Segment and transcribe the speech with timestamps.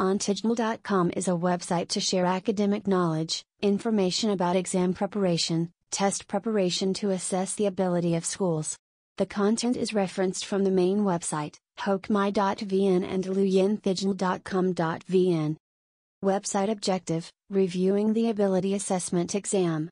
[0.00, 7.10] Onthidgnl.com is a website to share academic knowledge, information about exam preparation, test preparation to
[7.10, 8.76] assess the ability of schools.
[9.18, 15.56] The content is referenced from the main website, Hocmai.vn and Luyenthidgnl.com.vn.
[16.24, 19.88] Website objective Reviewing the Ability Assessment Exam.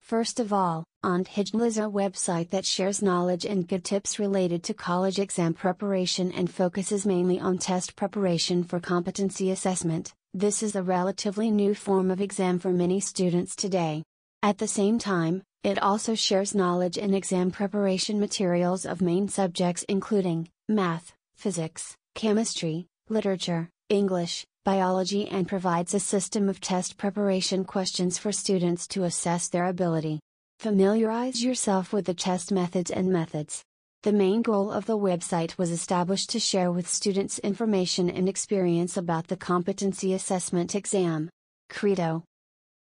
[0.00, 4.74] First of all, Onthidgnl is a website that shares knowledge and good tips related to
[4.74, 10.12] college exam preparation and focuses mainly on test preparation for competency assessment.
[10.34, 14.02] This is a relatively new form of exam for many students today.
[14.42, 19.84] At the same time, it also shares knowledge and exam preparation materials of main subjects
[19.88, 28.18] including math, physics, chemistry, literature, English, biology, and provides a system of test preparation questions
[28.18, 30.20] for students to assess their ability.
[30.58, 33.62] Familiarize yourself with the test methods and methods.
[34.02, 38.96] The main goal of the website was established to share with students information and experience
[38.96, 41.28] about the competency assessment exam.
[41.68, 42.24] Credo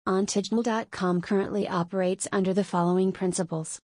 [0.07, 3.79] Onthidgnl.com currently operates under the following principles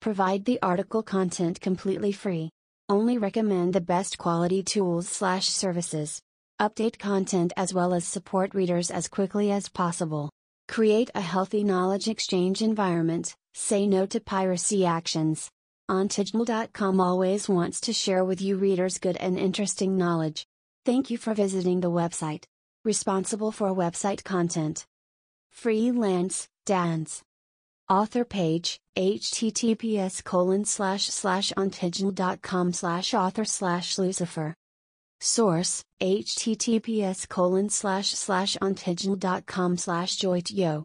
[0.00, 2.50] Provide the article content completely free.
[2.88, 6.20] Only recommend the best quality tools slash services.
[6.62, 10.30] Update content as well as support readers as quickly as possible.
[10.68, 15.50] Create a healthy knowledge exchange environment, say no to piracy actions.
[15.90, 20.46] Onthidgnl.com always wants to share with you readers good and interesting knowledge.
[20.86, 22.44] Thank you for visiting the website.
[22.84, 24.86] Responsible for website content.
[25.50, 27.24] Freelance, Dance.
[27.90, 34.54] Author page, https colon slash slash onthidgnl.com slash author slash Lucifer.
[35.24, 40.80] Source, https colon slash slash onthidgnl.com slash joytyo.